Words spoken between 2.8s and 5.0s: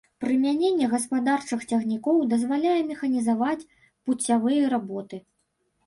механізаваць пуцявыя